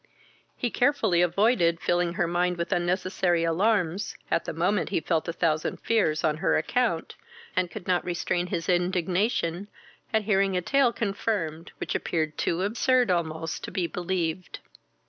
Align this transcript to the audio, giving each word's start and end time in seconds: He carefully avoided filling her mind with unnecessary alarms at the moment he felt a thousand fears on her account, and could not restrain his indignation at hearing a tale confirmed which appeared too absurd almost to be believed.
He 0.57 0.71
carefully 0.71 1.21
avoided 1.21 1.79
filling 1.79 2.13
her 2.13 2.25
mind 2.25 2.57
with 2.57 2.71
unnecessary 2.71 3.43
alarms 3.43 4.17
at 4.31 4.45
the 4.45 4.51
moment 4.51 4.89
he 4.89 4.99
felt 4.99 5.27
a 5.27 5.31
thousand 5.31 5.79
fears 5.81 6.23
on 6.23 6.37
her 6.37 6.57
account, 6.57 7.13
and 7.55 7.69
could 7.69 7.85
not 7.87 8.03
restrain 8.03 8.47
his 8.47 8.67
indignation 8.67 9.67
at 10.11 10.23
hearing 10.23 10.57
a 10.57 10.61
tale 10.63 10.91
confirmed 10.91 11.71
which 11.77 11.93
appeared 11.93 12.35
too 12.35 12.63
absurd 12.63 13.11
almost 13.11 13.63
to 13.65 13.69
be 13.69 13.85
believed. 13.85 14.57